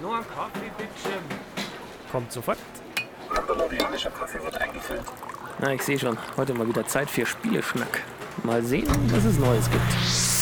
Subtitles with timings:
[0.00, 1.16] Nur ein Kaffee, bitte.
[2.10, 2.58] Kommt sofort.
[3.46, 5.02] Kolumbianischer Kaffee wird eingefüllt.
[5.58, 6.16] Na, ich sehe schon.
[6.36, 8.02] Heute mal wieder Zeit für Spieleschnack.
[8.42, 10.39] Mal sehen, was es Neues gibt.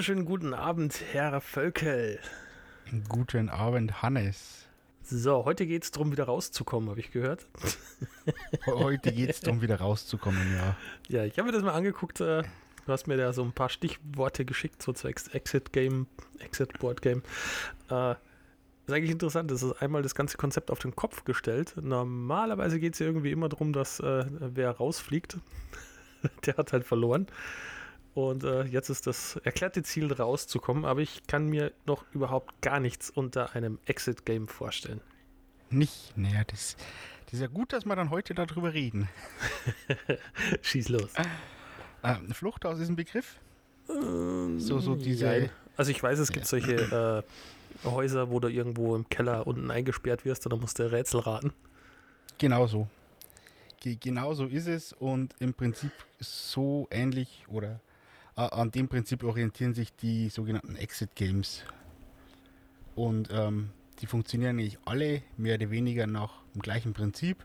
[0.00, 2.18] Wunderschönen guten Abend, Herr Völkel.
[3.10, 4.66] Guten Abend, Hannes.
[5.02, 7.46] So, heute geht es darum, wieder rauszukommen, habe ich gehört.
[8.64, 10.74] Heute geht es darum, wieder rauszukommen, ja.
[11.08, 12.18] Ja, ich habe mir das mal angeguckt.
[12.22, 16.06] Äh, du hast mir da so ein paar Stichworte geschickt, so zwecks Exit Game,
[16.38, 17.22] Exit Board Game.
[17.90, 18.12] Äh,
[18.86, 19.50] ist eigentlich interessant.
[19.50, 21.74] Das ist einmal das ganze Konzept auf den Kopf gestellt.
[21.78, 25.36] Normalerweise geht es ja irgendwie immer darum, dass äh, wer rausfliegt,
[26.46, 27.26] der hat halt verloren.
[28.14, 32.80] Und äh, jetzt ist das erklärte Ziel rauszukommen, aber ich kann mir noch überhaupt gar
[32.80, 35.00] nichts unter einem Exit-Game vorstellen.
[35.70, 36.76] Nicht, naja, das,
[37.26, 39.08] das ist ja gut, dass wir dann heute darüber reden.
[40.62, 41.10] Schieß los.
[42.02, 43.36] Äh, Fluchthaus ist ein Begriff.
[43.88, 45.50] Ähm, So- so diese- jein.
[45.76, 46.74] Also ich weiß, es gibt solche
[47.84, 51.20] äh, Häuser, wo du irgendwo im Keller unten eingesperrt wirst und dann musst du Rätsel
[51.20, 51.52] raten.
[52.38, 52.88] Genau so.
[53.80, 57.78] Ge genau so ist es und im Prinzip so ähnlich oder äh,
[58.46, 61.62] an dem Prinzip orientieren sich die sogenannten Exit Games.
[62.94, 67.44] Und ähm, die funktionieren nicht alle mehr oder weniger nach dem gleichen Prinzip.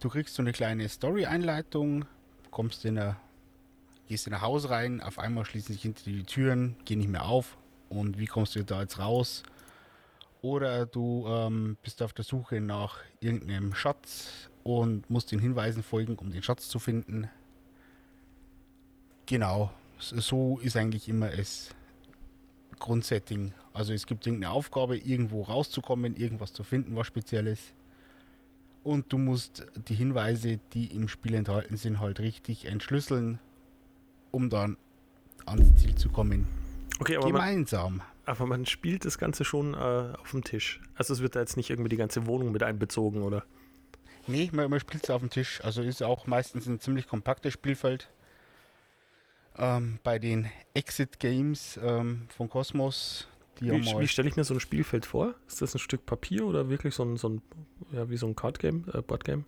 [0.00, 2.04] Du kriegst so eine kleine Story-Einleitung,
[2.50, 3.16] kommst in ein,
[4.08, 7.10] gehst in ein Haus rein, auf einmal schließen sich hinter dir die Türen, gehen nicht
[7.10, 7.56] mehr auf.
[7.88, 9.42] Und wie kommst du da jetzt raus?
[10.42, 16.16] Oder du ähm, bist auf der Suche nach irgendeinem Schatz und musst den Hinweisen folgen,
[16.16, 17.30] um den Schatz zu finden.
[19.26, 21.70] Genau, so ist eigentlich immer das
[22.78, 23.52] Grundsetting.
[23.72, 27.72] Also es gibt irgendeine Aufgabe, irgendwo rauszukommen, irgendwas zu finden, was Spezielles.
[28.82, 33.38] Und du musst die Hinweise, die im Spiel enthalten sind, halt richtig entschlüsseln,
[34.30, 34.76] um dann
[35.46, 36.46] ans Ziel zu kommen.
[37.00, 38.02] Okay, aber man, Gemeinsam.
[38.26, 40.80] aber man spielt das Ganze schon äh, auf dem Tisch.
[40.94, 43.44] Also es wird da jetzt nicht irgendwie die ganze Wohnung mit einbezogen, oder?
[44.26, 45.62] Nee, man, man spielt es auf dem Tisch.
[45.64, 48.10] Also ist auch meistens ein ziemlich kompaktes Spielfeld.
[49.56, 53.28] Ähm, bei den Exit Games ähm, von Cosmos,
[53.60, 55.34] die Wie, wie stelle ich mir so ein Spielfeld vor?
[55.46, 57.42] Ist das ein Stück Papier oder wirklich so ein, so ein
[57.92, 59.44] ja, wie so ein Card-Game, äh, Board-Game?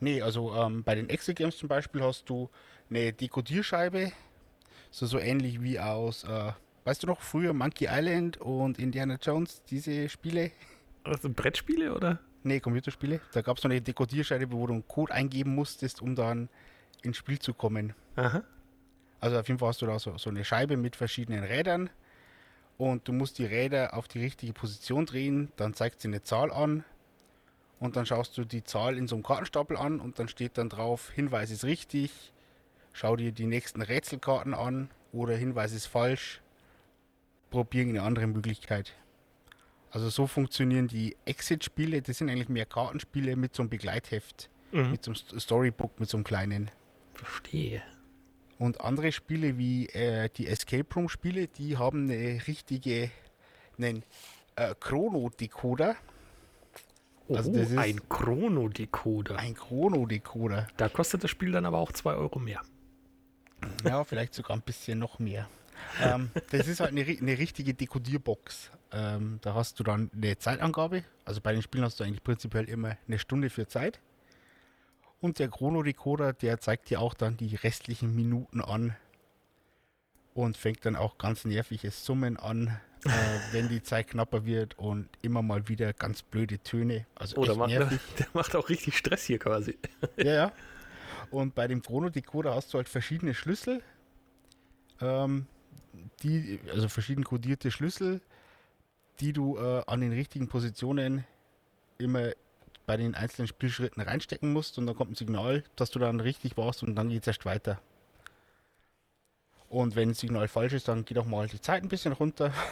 [0.00, 2.48] Nee, also ähm, bei den Exit Games zum Beispiel hast du
[2.88, 4.12] eine Dekodierscheibe,
[4.90, 6.52] so, so ähnlich wie aus, äh,
[6.84, 10.52] weißt du noch, früher Monkey Island und Indiana Jones, diese Spiele?
[11.04, 12.18] Also Brettspiele, oder?
[12.42, 13.20] Nee, Computerspiele.
[13.32, 16.48] Da gab es so eine Dekodierscheibe, wo du einen Code eingeben musstest, um dann
[17.02, 17.94] ins Spiel zu kommen.
[18.16, 18.42] Aha.
[19.20, 21.90] Also auf jeden Fall hast du da so, so eine Scheibe mit verschiedenen Rädern
[22.78, 26.50] und du musst die Räder auf die richtige Position drehen, dann zeigt sie eine Zahl
[26.50, 26.84] an
[27.78, 30.68] und dann schaust du die Zahl in so einem Kartenstapel an und dann steht dann
[30.70, 32.32] drauf, Hinweis ist richtig,
[32.92, 36.40] schau dir die nächsten Rätselkarten an oder Hinweis ist falsch,
[37.50, 38.94] probier eine andere Möglichkeit.
[39.90, 44.92] Also so funktionieren die Exit-Spiele, das sind eigentlich mehr Kartenspiele mit so einem Begleitheft, Mhm.
[44.92, 46.70] mit so einem St- Storybook, mit so einem kleinen.
[47.14, 47.82] Verstehe.
[48.60, 53.10] Und andere Spiele wie äh, die Escape Room Spiele, die haben eine richtige,
[53.78, 54.04] einen
[54.56, 55.96] äh, Chrono-Decoder.
[57.28, 59.36] Oh, Also das ist- ein Chrono-Decoder.
[59.38, 60.68] Ein Chrono-Decoder.
[60.76, 62.60] Da kostet das Spiel dann aber auch 2 Euro mehr.
[63.82, 65.48] Ja, vielleicht sogar ein bisschen noch mehr.
[66.02, 68.70] ähm, das ist halt eine, eine richtige Dekodierbox.
[68.92, 71.04] Ähm, da hast du dann eine Zeitangabe.
[71.24, 74.00] Also bei den Spielen hast du eigentlich prinzipiell immer eine Stunde für Zeit.
[75.20, 78.96] Und der Chrono-Decoder, der zeigt dir auch dann die restlichen Minuten an.
[80.32, 82.68] Und fängt dann auch ganz nerviges Summen an,
[83.04, 83.08] äh,
[83.52, 87.06] wenn die Zeit knapper wird und immer mal wieder ganz blöde Töne.
[87.14, 88.00] Also Oh, der macht, nervig.
[88.18, 89.78] der macht auch richtig Stress hier quasi.
[90.16, 90.52] Ja, ja.
[91.30, 93.82] Und bei dem Chrono-Decoder hast du halt verschiedene Schlüssel.
[95.00, 95.46] Ähm,
[96.22, 98.20] die, also verschieden kodierte Schlüssel,
[99.20, 101.24] die du äh, an den richtigen Positionen
[101.98, 102.32] immer
[102.90, 106.56] bei den einzelnen Spielschritten reinstecken musst und dann kommt ein Signal, dass du dann richtig
[106.56, 107.80] warst und dann geht es erst weiter.
[109.68, 112.52] Und wenn das Signal falsch ist, dann geht auch mal die Zeit ein bisschen runter.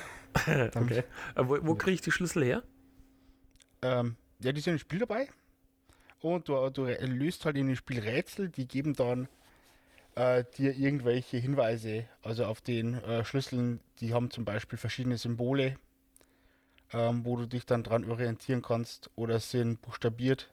[0.47, 1.05] Okay.
[1.37, 2.63] Äh, wo wo kriege ich die Schlüssel her?
[3.81, 5.29] Ähm, ja, die sind im Spiel dabei.
[6.21, 9.27] Und du, du löst halt in dem Spiel Rätsel, die geben dann
[10.17, 12.05] äh, dir irgendwelche Hinweise.
[12.23, 15.77] Also auf den äh, Schlüsseln, die haben zum Beispiel verschiedene Symbole,
[16.93, 20.51] ähm, wo du dich dann dran orientieren kannst oder sind buchstabiert.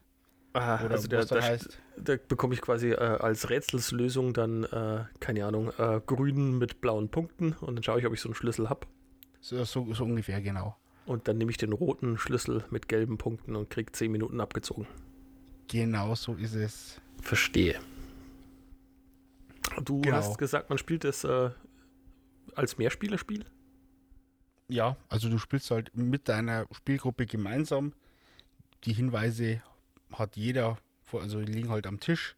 [0.54, 1.78] Ah, Oder also der, da, heißt.
[1.98, 7.10] da bekomme ich quasi äh, als Rätselslösung dann, äh, keine Ahnung, äh, grün mit blauen
[7.10, 8.88] Punkten und dann schaue ich, ob ich so einen Schlüssel habe.
[9.42, 10.78] So, so, so ungefähr, genau.
[11.06, 14.88] Und dann nehme ich den roten Schlüssel mit gelben Punkten und kriege 10 Minuten abgezogen.
[15.68, 17.02] Genau so ist es.
[17.22, 17.76] Verstehe.
[19.84, 20.16] Du Genau.
[20.16, 21.50] hast gesagt, man spielt es äh,
[22.56, 23.44] als Mehrspielerspiel?
[24.68, 27.94] Ja, also du spielst halt mit deiner Spielgruppe gemeinsam.
[28.84, 29.62] Die Hinweise
[30.12, 30.78] hat jeder,
[31.12, 32.36] also die liegen halt am Tisch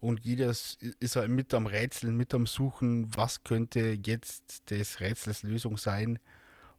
[0.00, 5.00] und jeder ist ist halt mit am Rätseln, mit am Suchen, was könnte jetzt des
[5.00, 6.18] Rätsels Lösung sein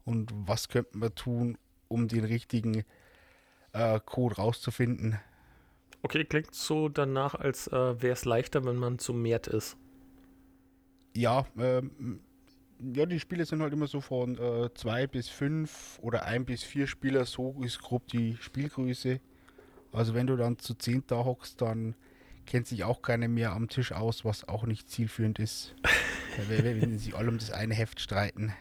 [0.05, 1.57] und was könnte man tun,
[1.87, 2.83] um den richtigen
[3.73, 5.19] äh, Code rauszufinden.
[6.03, 9.75] Okay, klingt so danach, als äh, wäre es leichter, wenn man zu mehrt ist.
[11.15, 12.19] Ja, ähm,
[12.93, 16.63] ja, die Spiele sind halt immer so von äh, zwei bis fünf oder ein bis
[16.63, 19.19] vier Spieler, so ist grob die Spielgröße.
[19.91, 21.95] Also wenn du dann zu zehn da hockst, dann
[22.45, 25.73] kennt sich auch keiner mehr am Tisch aus, was auch nicht zielführend ist.
[26.49, 28.53] Wenn sich alle um das eine Heft streiten.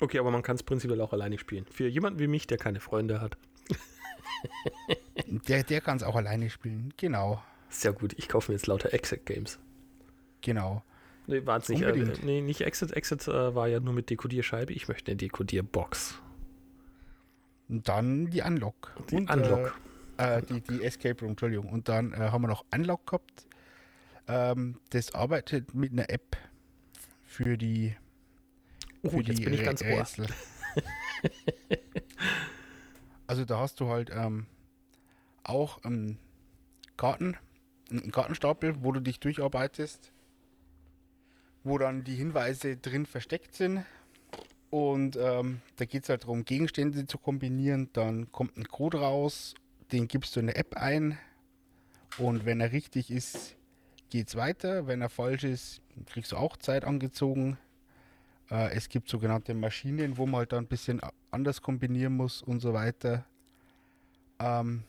[0.00, 1.64] Okay, aber man kann es prinzipiell auch alleine spielen.
[1.70, 3.38] Für jemanden wie mich, der keine Freunde hat.
[5.48, 6.92] Der, der kann es auch alleine spielen.
[6.96, 9.58] Genau, Sehr gut, ich kaufe mir jetzt lauter Exit-Games.
[10.40, 10.82] genau.
[11.26, 11.82] Nee, war es nicht.
[11.82, 12.92] Äh, nee, nicht Exit.
[12.92, 14.72] Exit äh, war ja nur mit Dekodierscheibe.
[14.72, 16.20] Ich möchte eine Dekodierbox.
[17.68, 18.94] Und dann die Unlock.
[19.10, 19.78] Die Und, Unlock.
[20.18, 21.68] Äh, äh, die, die Escape Room, Entschuldigung.
[21.68, 23.46] Und dann äh, haben wir noch Unlock gehabt.
[24.28, 26.36] Ähm, das arbeitet mit einer App
[27.24, 27.96] für die
[29.02, 29.88] Oh, für jetzt die bin ich ganz ohr.
[29.88, 30.26] Rätsel.
[33.26, 34.46] also da hast du halt ähm,
[35.42, 36.18] auch einen
[36.96, 37.36] Karten,
[37.90, 40.12] einen Kartenstapel, wo du dich durcharbeitest,
[41.64, 43.84] wo dann die Hinweise drin versteckt sind.
[44.70, 47.90] Und ähm, da geht es halt darum, Gegenstände zu kombinieren.
[47.92, 49.54] Dann kommt ein Code raus,
[49.92, 51.18] den gibst du in eine App ein.
[52.18, 53.56] Und wenn er richtig ist,
[54.10, 54.86] geht's weiter.
[54.86, 57.58] Wenn er falsch ist, kriegst du auch Zeit angezogen.
[58.50, 61.00] Äh, es gibt sogenannte Maschinen, wo man halt dann ein bisschen
[61.30, 63.24] anders kombinieren muss und so weiter.
[64.38, 64.82] Ähm,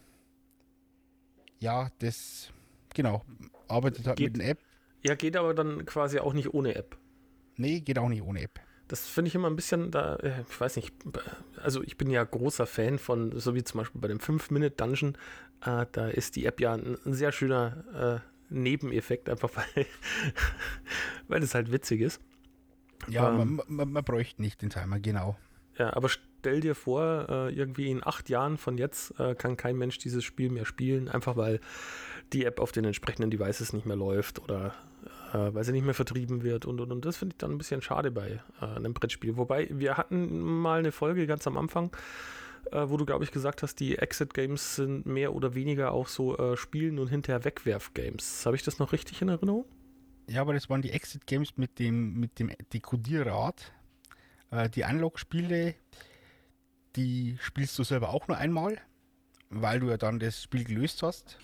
[1.59, 2.49] ja, das
[2.93, 3.23] genau.
[3.67, 4.59] Arbeitet halt Geht- mit einer App.
[5.05, 6.97] Ja, geht aber dann quasi auch nicht ohne App.
[7.55, 8.59] Nee, geht auch nicht ohne App.
[8.87, 10.93] Das finde ich immer ein bisschen da, äh, ich weiß nicht,
[11.61, 15.17] also ich bin ja großer Fan von, so wie zum Beispiel bei dem 5-Minute-Dungeon,
[15.65, 19.85] äh, da ist die App ja ein, ein sehr schöner äh, Nebeneffekt, einfach weil,
[21.27, 22.21] weil es halt witzig ist.
[23.07, 23.55] Ja, Ähm.
[23.55, 25.37] man, man, man bräuchte nicht den Timer, genau.
[25.77, 29.77] Ja, aber stell dir vor, äh, irgendwie in acht Jahren von jetzt äh, kann kein
[29.77, 31.59] Mensch dieses Spiel mehr spielen, einfach weil
[32.31, 34.73] die App auf den entsprechenden Devices nicht mehr läuft oder
[35.33, 37.05] äh, weil sie nicht mehr vertrieben wird und und und.
[37.05, 39.37] Das finde ich dann ein bisschen schade bei äh, einem Brettspiel.
[39.37, 41.95] Wobei, wir hatten mal eine Folge ganz am Anfang,
[42.71, 46.37] äh, wo du, glaube ich, gesagt hast, die Exit-Games sind mehr oder weniger auch so
[46.37, 48.45] äh, Spielen und hinterher Wegwerf-Games.
[48.45, 49.65] Habe ich das noch richtig in Erinnerung?
[50.27, 53.73] Ja, aber das waren die Exit Games mit dem, mit dem Dekodierrad.
[54.51, 55.75] Äh, die Unlock-Spiele,
[56.95, 58.77] die spielst du selber auch nur einmal,
[59.49, 61.37] weil du ja dann das Spiel gelöst hast.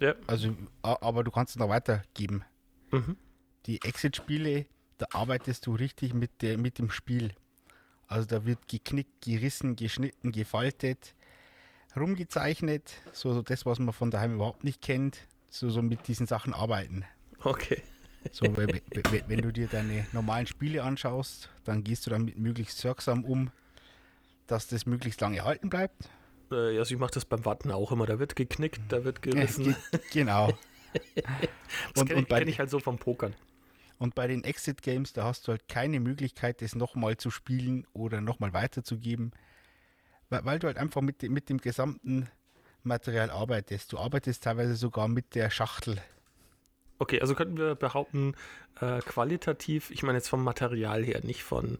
[0.00, 0.14] Ja.
[0.26, 2.44] Also, aber du kannst es noch weitergeben.
[2.90, 3.16] Mhm.
[3.66, 4.66] Die Exit-Spiele,
[4.98, 7.32] da arbeitest du richtig mit, der, mit dem Spiel.
[8.06, 11.14] Also da wird geknickt, gerissen, geschnitten, gefaltet,
[11.96, 12.92] rumgezeichnet.
[13.12, 15.18] So, so das, was man von daheim überhaupt nicht kennt.
[15.48, 17.04] So, so mit diesen Sachen arbeiten.
[17.40, 17.82] Okay.
[18.32, 22.38] So, we- we- we- wenn du dir deine normalen Spiele anschaust, dann gehst du damit
[22.38, 23.50] möglichst sorgsam um,
[24.46, 26.08] dass das möglichst lange erhalten bleibt.
[26.50, 28.06] Äh, also ich mache das beim Warten auch immer.
[28.06, 29.64] Da wird geknickt, da wird gerissen.
[29.64, 30.52] Ge- genau.
[31.92, 33.34] Das und, kenne ich, kenn ich halt so vom Pokern.
[33.98, 37.84] und bei den Exit Games, da hast du halt keine Möglichkeit, das nochmal zu spielen
[37.92, 39.32] oder nochmal weiterzugeben,
[40.30, 42.28] weil, weil du halt einfach mit, mit dem gesamten
[42.84, 43.92] Material arbeitest.
[43.92, 46.00] Du arbeitest teilweise sogar mit der Schachtel.
[47.04, 48.34] Okay, also könnten wir behaupten,
[48.80, 51.76] äh, qualitativ, ich meine jetzt vom Material her, nicht von,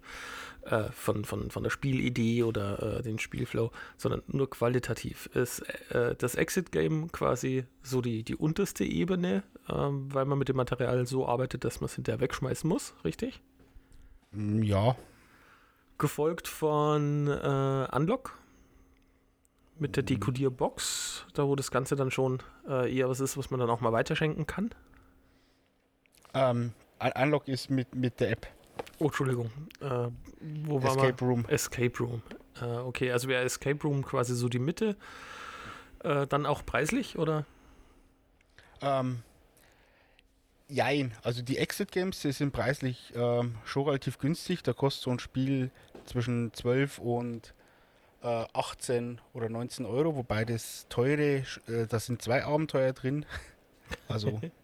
[0.67, 5.31] äh, von, von, von der Spielidee oder äh, den Spielflow, sondern nur qualitativ.
[5.33, 10.57] Ist äh, das Exit-Game quasi so die, die unterste Ebene, ähm, weil man mit dem
[10.57, 13.41] Material so arbeitet, dass man es hinterher wegschmeißen muss, richtig?
[14.33, 14.95] Mm, Ja,
[15.97, 18.37] Gefolgt von äh, Unlock
[19.79, 20.09] mit der Mhm.
[20.09, 23.81] Dekodierbox, da wo das Ganze dann schon äh, eher was ist, was man dann auch
[23.81, 24.71] mal weiterschenken kann.
[26.35, 26.73] Ähm,
[27.03, 28.47] Un- Unlock ist mit, mit der App.
[28.99, 29.51] Oh, Entschuldigung.
[29.81, 30.09] Äh,
[30.65, 31.43] wo war Escape Room.
[31.43, 31.51] man?
[31.51, 32.23] Escape Room.
[32.61, 34.97] Äh, okay, also wäre Escape Room quasi so die Mitte.
[36.03, 37.47] Äh, dann auch preislich, oder?
[38.81, 39.23] Ähm,
[40.69, 44.63] jein, also die Exit Games die sind preislich ähm, schon relativ günstig.
[44.63, 45.71] Da kostet so ein Spiel
[46.05, 47.55] zwischen 12 und
[48.23, 53.27] äh, 18 oder 19 Euro, wobei das teure, äh, da sind zwei Abenteuer drin.
[54.09, 54.41] Also,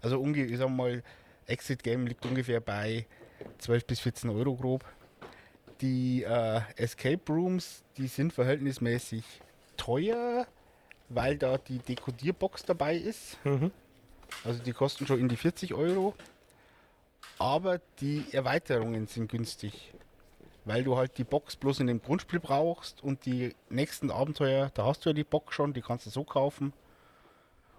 [0.00, 1.02] also ich sag mal,
[1.46, 3.06] Exit Game liegt ungefähr bei
[3.58, 4.84] 12 bis 14 Euro grob.
[5.80, 9.24] Die äh, Escape Rooms, die sind verhältnismäßig
[9.76, 10.46] teuer,
[11.08, 13.42] weil da die Dekodierbox dabei ist.
[13.44, 13.70] Mhm.
[14.44, 16.14] Also die kosten schon in die 40 Euro.
[17.38, 19.94] Aber die Erweiterungen sind günstig.
[20.64, 24.84] Weil du halt die Box bloß in dem Grundspiel brauchst und die nächsten Abenteuer, da
[24.84, 26.74] hast du ja die Box schon, die kannst du so kaufen.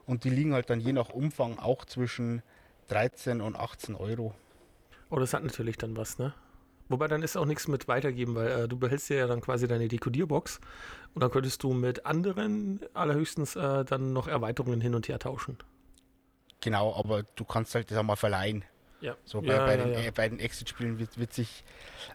[0.09, 2.41] Und die liegen halt dann je nach Umfang auch zwischen
[2.87, 4.33] 13 und 18 Euro.
[5.11, 6.33] Oh, das hat natürlich dann was, ne?
[6.87, 9.87] Wobei dann ist auch nichts mit weitergeben, weil äh, du behältst ja dann quasi deine
[9.87, 10.61] Dekodierbox
[11.13, 15.59] und dann könntest du mit anderen allerhöchstens äh, dann noch Erweiterungen hin und her tauschen.
[16.59, 18.65] Genau, aber du kannst halt das auch mal verleihen.
[19.01, 19.15] Ja.
[19.23, 19.99] So bei, ja, bei, ja, den, ja.
[20.01, 21.63] Äh, bei den Exit-Spielen wird, wird sich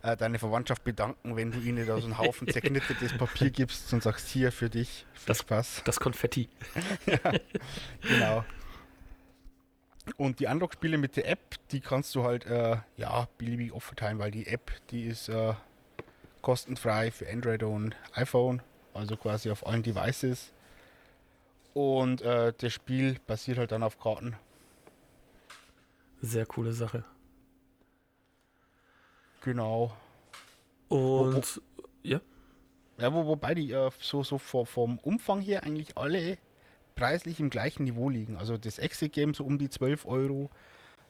[0.03, 4.03] äh, deine Verwandtschaft bedanken, wenn du ihnen da so einen Haufen zerknittetes Papier gibst und
[4.03, 5.83] sagst, hier für dich, viel Das- Spaß.
[5.85, 6.49] Das Konfetti.
[8.03, 8.45] Genau.
[10.19, 14.19] Und die Unlock-Spiele mit der App, die kannst du halt, äh, ja, beliebig oft verteilen,
[14.19, 15.55] weil die App, die ist äh,
[16.43, 18.61] kostenfrei für Android und iPhone,
[18.93, 20.53] also quasi auf allen Devices.
[21.73, 24.37] Und äh, das Spiel basiert halt dann auf Karten.
[26.25, 27.05] Sehr coole Sache.
[29.43, 29.95] Genau.
[30.89, 31.61] Und
[32.03, 32.21] ja,
[32.99, 36.39] Ja, wo, wobei die äh, so, so vor, vom Umfang her eigentlich alle
[36.95, 38.39] preislich im gleichen Niveau liegen.
[38.39, 40.49] Also das Exit-Game so um die 12 Euro.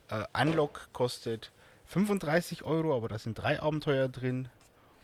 [0.09, 1.53] Äh, Unlock kostet
[1.85, 4.49] 35 Euro, aber da sind drei Abenteuer drin.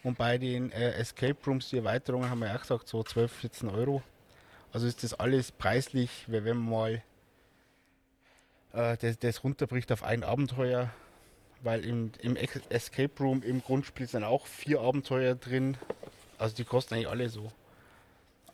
[0.02, 3.30] Und bei den äh, Escape Rooms, die Erweiterungen, haben wir ja auch gesagt, so 12,
[3.30, 4.02] 14 Euro.
[4.72, 7.02] Also ist das alles preislich, wenn man mal
[8.72, 10.90] äh, das, das runterbricht auf ein Abenteuer,
[11.62, 15.76] weil im, im Escape Room im Grundspiel sind auch vier Abenteuer drin.
[16.38, 17.52] Also die kosten eigentlich alle so.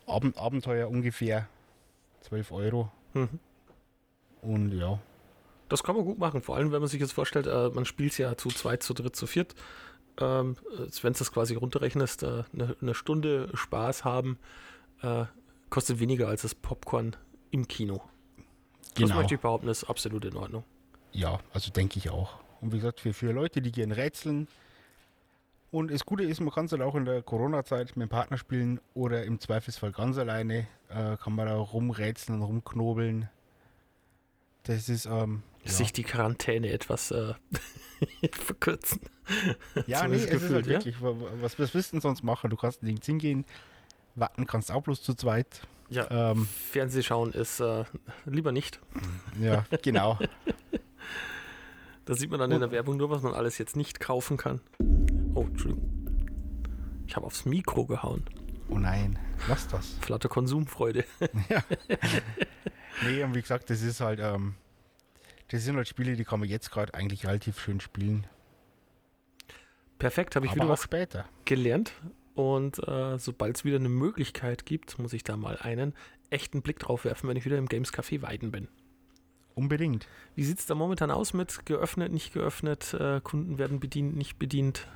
[0.05, 1.47] Abend, Abenteuer ungefähr
[2.21, 2.91] 12 Euro.
[3.13, 3.39] mhm.
[4.41, 4.99] Und ja,
[5.67, 6.41] das kann man gut machen.
[6.41, 8.93] Vor allem, wenn man sich jetzt vorstellt, äh, man spielt es ja zu zweit, zu
[8.93, 9.55] dritt, zu viert.
[10.19, 14.37] Ähm, wenn du das quasi runterrechnest, äh, eine, eine Stunde Spaß haben,
[15.01, 15.25] äh,
[15.69, 17.15] kostet weniger als das Popcorn
[17.51, 18.01] im Kino.
[18.99, 19.15] Das genau.
[19.19, 20.63] möchte ich behaupten, ist absolut in Ordnung.
[21.11, 22.37] Ja, also denke ich auch.
[22.61, 24.47] Und wie gesagt, für, für Leute, die gerne rätseln.
[25.71, 28.37] Und das Gute ist, man kann es halt auch in der Corona-Zeit mit dem Partner
[28.37, 30.67] spielen oder im Zweifelsfall ganz alleine.
[30.89, 33.29] Äh, kann man da rumrätseln und rumknobeln.
[34.63, 37.33] Das ist, ähm, ja, Sich die Quarantäne etwas äh,
[38.31, 39.01] verkürzen.
[39.87, 40.71] ja nee, es ist halt gefühlt, ja?
[40.73, 42.49] wirklich, wa- wa- was, was willst du denn sonst machen?
[42.49, 43.45] Du kannst nirgends hingehen,
[44.15, 45.61] warten kannst auch bloß zu zweit.
[45.89, 47.85] Ja, Ähm, Fernseh schauen ist äh,
[48.25, 48.79] lieber nicht.
[49.39, 50.19] ja, genau.
[52.05, 54.61] Da sieht man dann in der Werbung nur, was man alles jetzt nicht kaufen kann.
[55.33, 55.89] Oh, Entschuldigung.
[57.05, 58.23] Ich habe aufs Mikro gehauen.
[58.69, 59.17] Oh nein,
[59.47, 59.95] lass das.
[60.01, 61.05] Flatte Konsumfreude.
[63.03, 64.55] Nee, und wie gesagt, das ist halt, ähm,
[65.49, 68.25] das sind halt Spiele, die kann man jetzt gerade eigentlich relativ schön spielen.
[69.99, 71.25] Perfekt, habe ich aber wieder was später.
[71.45, 71.93] gelernt.
[72.37, 75.95] Und äh, sobald es wieder eine Möglichkeit gibt, muss ich da mal einen
[76.29, 78.67] echten Blick drauf werfen, wenn ich wieder im Games Café Weiden bin.
[79.55, 80.07] Unbedingt.
[80.35, 82.93] Wie sieht es da momentan aus mit geöffnet, nicht geöffnet?
[82.93, 84.87] Äh, Kunden werden bedient, nicht bedient?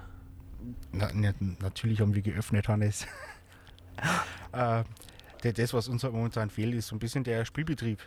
[0.92, 3.08] Na, na, natürlich haben wir geöffnet, Hannes.
[4.52, 4.84] äh,
[5.42, 7.98] das, was uns halt momentan fehlt, ist so ein bisschen der Spielbetrieb.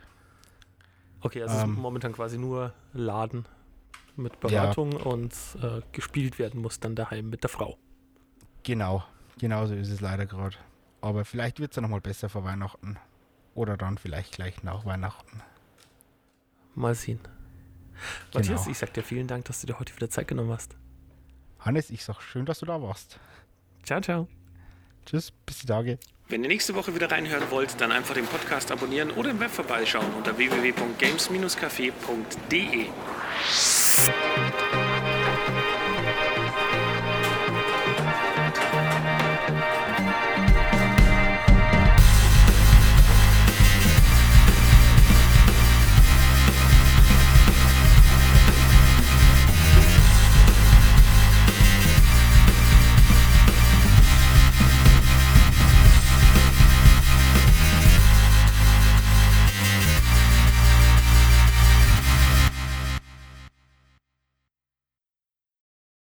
[1.23, 1.73] Okay, also es Ähm.
[1.73, 3.47] ist momentan quasi nur Laden
[4.15, 7.77] mit Beratung und äh, gespielt werden muss dann daheim mit der Frau.
[8.63, 9.03] Genau,
[9.39, 10.57] genauso ist es leider gerade.
[11.01, 12.97] Aber vielleicht wird es ja nochmal besser vor Weihnachten.
[13.55, 15.41] Oder dann vielleicht gleich nach Weihnachten.
[16.75, 17.21] Mal sehen.
[18.33, 18.71] Matthias, Genau.
[18.73, 20.77] ich sag dir vielen Dank, dass du dir heute wieder Zeit genommen hast.
[21.61, 23.21] Hannes, ich sag schön, dass du da warst.
[23.85, 24.27] Ciao, ciao.
[25.07, 25.99] Tschüss, bis die Tage.
[26.29, 29.51] Wenn ihr nächste Woche wieder reinhören wollt, dann einfach den Podcast abonnieren oder im Web
[29.51, 32.87] vorbeischauen unter www.games-café.de.